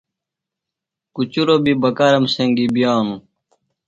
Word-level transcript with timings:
کُچُروۡ 1.15 1.61
بیۡ 1.63 1.77
بکارم 1.81 2.25
سنگی 2.33 2.65
بِیانوۡ. 2.73 3.21